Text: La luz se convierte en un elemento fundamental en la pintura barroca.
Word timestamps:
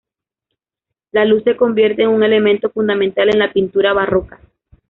La 1.11 1.25
luz 1.25 1.43
se 1.43 1.55
convierte 1.55 2.01
en 2.01 2.09
un 2.09 2.23
elemento 2.23 2.71
fundamental 2.71 3.29
en 3.31 3.37
la 3.37 3.53
pintura 3.53 3.93
barroca. 3.93 4.41